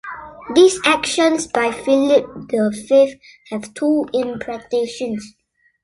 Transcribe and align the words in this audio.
These 0.55 0.79
actions 0.83 1.45
by 1.45 1.71
Philip 1.71 2.25
the 2.49 2.75
Fifth 2.87 3.19
have 3.51 3.71
two 3.75 4.07
interpretations. 4.11 5.35